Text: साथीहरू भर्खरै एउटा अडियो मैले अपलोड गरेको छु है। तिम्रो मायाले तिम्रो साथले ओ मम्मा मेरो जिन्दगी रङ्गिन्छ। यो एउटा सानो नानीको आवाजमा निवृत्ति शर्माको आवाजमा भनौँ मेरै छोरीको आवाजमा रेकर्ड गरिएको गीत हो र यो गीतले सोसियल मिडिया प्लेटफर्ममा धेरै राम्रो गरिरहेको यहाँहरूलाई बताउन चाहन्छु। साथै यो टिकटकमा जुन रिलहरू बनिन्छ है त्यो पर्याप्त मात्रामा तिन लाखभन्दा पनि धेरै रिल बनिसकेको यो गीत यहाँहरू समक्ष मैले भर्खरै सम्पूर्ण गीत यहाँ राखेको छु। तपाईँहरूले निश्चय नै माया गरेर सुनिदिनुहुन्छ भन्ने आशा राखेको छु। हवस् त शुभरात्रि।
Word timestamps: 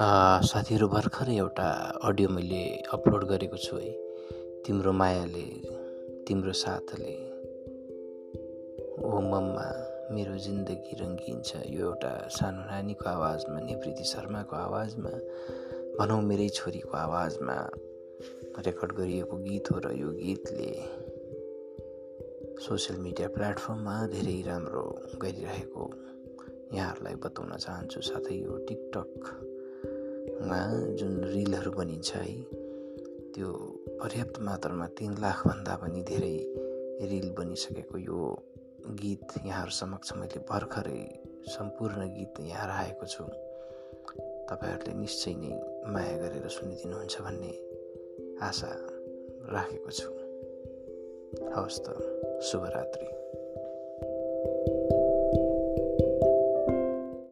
साथीहरू 0.00 0.86
भर्खरै 0.88 1.34
एउटा 1.36 1.68
अडियो 2.08 2.28
मैले 2.32 2.60
अपलोड 2.88 3.24
गरेको 3.30 3.56
छु 3.60 3.76
है। 3.76 3.90
तिम्रो 4.64 4.92
मायाले 4.96 5.44
तिम्रो 6.24 6.52
साथले 6.56 7.12
ओ 9.04 9.20
मम्मा 9.20 9.66
मेरो 10.16 10.36
जिन्दगी 10.46 10.96
रङ्गिन्छ। 11.00 11.50
यो 11.68 11.84
एउटा 11.84 12.12
सानो 12.32 12.62
नानीको 12.70 13.08
आवाजमा 13.12 13.60
निवृत्ति 13.60 14.04
शर्माको 14.12 14.56
आवाजमा 14.56 15.12
भनौँ 16.00 16.20
मेरै 16.30 16.48
छोरीको 16.48 16.96
आवाजमा 16.96 17.56
रेकर्ड 18.56 18.92
गरिएको 18.96 19.36
गीत 19.36 19.70
हो 19.70 19.76
र 19.84 19.92
यो 20.00 20.10
गीतले 20.16 20.70
सोसियल 22.64 22.96
मिडिया 23.04 23.28
प्लेटफर्ममा 23.36 23.96
धेरै 24.16 24.38
राम्रो 24.48 24.86
गरिरहेको 25.20 25.82
यहाँहरूलाई 26.72 27.16
बताउन 27.20 27.52
चाहन्छु। 27.56 28.00
साथै 28.00 28.34
यो 28.40 28.52
टिकटकमा 30.40 30.96
जुन 30.96 31.24
रिलहरू 31.24 31.70
बनिन्छ 31.70 32.16
है 32.16 32.32
त्यो 33.36 33.48
पर्याप्त 34.00 34.40
मात्रामा 34.40 34.86
तिन 34.96 35.12
लाखभन्दा 35.20 35.74
पनि 35.76 36.00
धेरै 36.08 36.36
रिल 37.12 37.28
बनिसकेको 37.36 37.98
यो 37.98 38.20
गीत 39.00 39.28
यहाँहरू 39.44 39.70
समक्ष 39.70 40.12
मैले 40.16 40.40
भर्खरै 40.48 41.00
सम्पूर्ण 41.44 42.08
गीत 42.16 42.40
यहाँ 42.40 42.66
राखेको 42.72 43.06
छु। 43.06 43.24
तपाईँहरूले 44.48 44.96
निश्चय 44.96 45.34
नै 45.36 45.52
माया 45.92 46.16
गरेर 46.16 46.48
सुनिदिनुहुन्छ 46.48 47.14
भन्ने 47.20 47.52
आशा 48.40 48.72
राखेको 49.52 49.90
छु। 49.92 50.08
हवस् 51.52 51.82
त 51.84 51.86
शुभरात्रि। 52.40 53.19